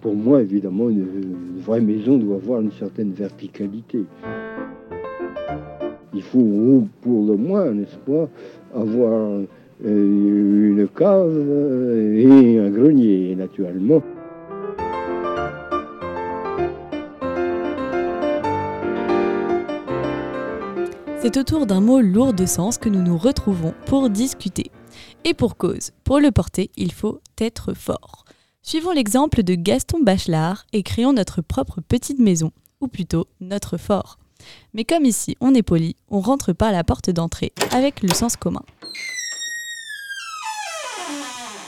[0.00, 4.04] Pour moi, évidemment, une, vraie maison doit avoir une certaine verticalité.
[6.14, 8.28] Il faut, pour le moins, n'est-ce pas,
[8.74, 9.42] avoir
[9.84, 14.02] euh, une cave et un grenier, naturellement.
[21.20, 24.70] C'est autour d'un mot lourd de sens que nous nous retrouvons pour discuter.
[25.24, 28.24] Et pour cause, pour le porter, il faut être fort.
[28.62, 34.18] Suivons l'exemple de Gaston Bachelard et créons notre propre petite maison, ou plutôt notre fort.
[34.74, 38.36] Mais comme ici on est poli, on rentre par la porte d'entrée avec le sens
[38.36, 38.62] commun.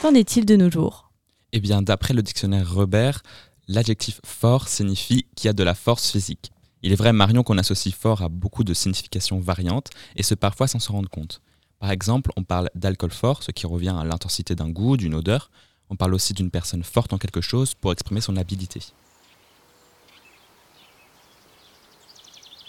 [0.03, 1.11] Qu'en est-il de nos jours?
[1.51, 3.23] Eh bien, d'après le dictionnaire Robert,
[3.67, 6.51] l'adjectif fort signifie qu'il y a de la force physique.
[6.83, 10.67] Il est vrai, Marion, qu'on associe fort à beaucoup de significations variantes, et ce parfois
[10.67, 11.41] sans s'en rendre compte.
[11.79, 15.49] Par exemple, on parle d'alcool fort, ce qui revient à l'intensité d'un goût, d'une odeur.
[15.93, 18.79] On parle aussi d'une personne forte en quelque chose pour exprimer son habileté.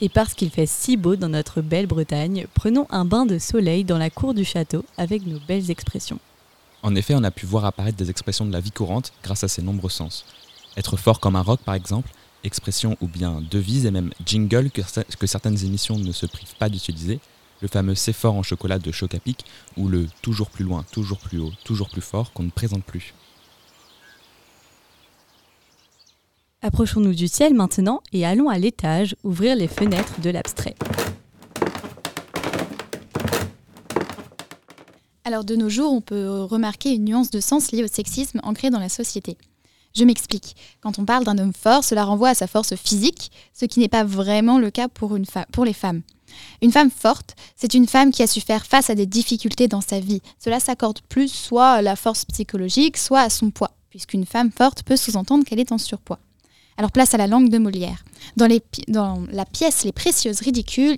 [0.03, 3.83] Et parce qu'il fait si beau dans notre belle Bretagne, prenons un bain de soleil
[3.85, 6.19] dans la cour du château avec nos belles expressions.
[6.83, 9.48] En effet, on a pu voir apparaître des expressions de la vie courante grâce à
[9.48, 10.27] ces nombreux sens.
[10.77, 12.11] Être fort comme un roc, par exemple,
[12.43, 14.83] expression ou bien devise et même jingle que,
[15.19, 17.20] que certaines émissions ne se privent pas d'utiliser,
[17.63, 19.47] le fameux C'est fort en chocolat de Chocapic
[19.79, 23.15] ou le toujours plus loin, toujours plus haut, toujours plus fort qu'on ne présente plus.
[26.65, 30.75] Approchons-nous du ciel maintenant et allons à l'étage ouvrir les fenêtres de l'abstrait.
[35.25, 38.70] Alors de nos jours, on peut remarquer une nuance de sens liée au sexisme ancré
[38.70, 39.37] dans la société.
[39.95, 40.57] Je m'explique.
[40.81, 43.89] Quand on parle d'un homme fort, cela renvoie à sa force physique, ce qui n'est
[43.89, 46.01] pas vraiment le cas pour, les femmes.
[46.62, 49.83] Une femme forte, c'est une femme qui a su faire face à des difficultés dans
[49.83, 50.23] sa vie.
[50.42, 54.83] Cela s'accorde plus soit à la force psychologique, soit à son poids, puisqu'une femme forte
[54.83, 56.20] peut sous-entendre qu'elle est en surpoids.
[56.77, 58.05] Alors place à la langue de Molière.
[58.36, 58.48] Dans,
[59.30, 60.96] la pièce Les précieuses ridicules,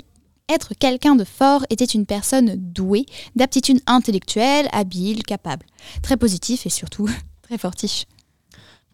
[0.48, 5.66] être quelqu'un de fort était une personne douée, d'aptitude intellectuelle, habile, capable.
[6.03, 7.09] Très positif et surtout
[7.42, 8.06] très fortiche.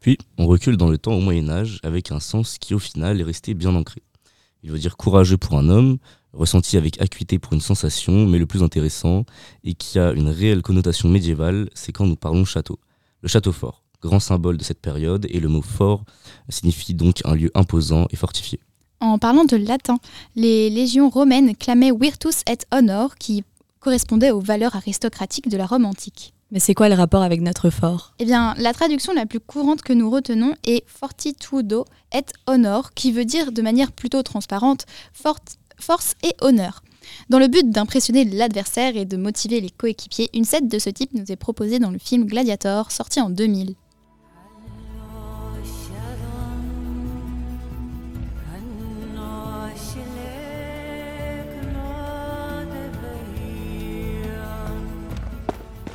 [0.01, 3.21] Puis, on recule dans le temps au Moyen Âge avec un sens qui au final
[3.21, 4.03] est resté bien ancré.
[4.65, 5.99] Il veut dire courageux pour un homme,
[6.33, 9.25] ressenti avec acuité pour une sensation, mais le plus intéressant,
[9.63, 12.81] et qui a une réelle connotation médiévale, c'est quand nous parlons château.
[13.21, 16.05] Le château fort, grand symbole de cette période, et le mot fort
[16.49, 18.61] signifie donc un lieu imposant et fortifié.
[19.01, 19.99] En parlant de latin,
[20.37, 23.45] les légions romaines clamaient virtus et honor, qui
[23.81, 26.35] correspondait aux valeurs aristocratiques de la Rome antique.
[26.53, 28.13] Mais c'est quoi le rapport avec notre fort?
[28.19, 33.11] Eh bien, la traduction la plus courante que nous retenons est fortitudo et honor, qui
[33.11, 34.85] veut dire de manière plutôt transparente
[35.15, 36.83] force et honneur.
[37.31, 41.15] Dans le but d'impressionner l'adversaire et de motiver les coéquipiers, une scène de ce type
[41.15, 43.75] nous est proposée dans le film Gladiator, sorti en 2000.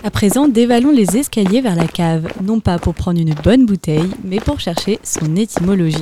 [0.07, 4.09] À présent, dévalons les escaliers vers la cave, non pas pour prendre une bonne bouteille,
[4.23, 5.97] mais pour chercher son étymologie.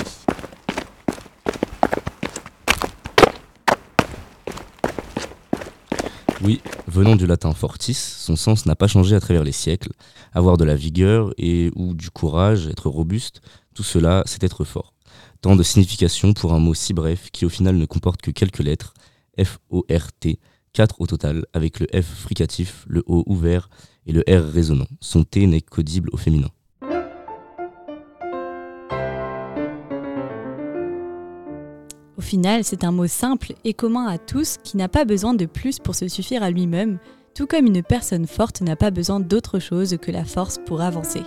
[6.44, 9.92] Oui, venant du latin fortis, son sens n'a pas changé à travers les siècles.
[10.34, 13.42] Avoir de la vigueur et ou du courage, être robuste,
[13.74, 14.94] tout cela, c'est être fort.
[15.42, 18.60] Tant de significations pour un mot si bref qui au final ne comporte que quelques
[18.60, 18.94] lettres,
[19.44, 20.38] F-O-R-T,
[20.74, 23.68] 4 au total, avec le F fricatif, le O ouvert
[24.06, 24.88] et le R résonnant.
[25.00, 26.50] Son T n'est qu'audible au féminin.
[32.18, 35.46] Au final, c'est un mot simple et commun à tous qui n'a pas besoin de
[35.46, 36.98] plus pour se suffire à lui-même,
[37.36, 41.22] tout comme une personne forte n'a pas besoin d'autre chose que la force pour avancer.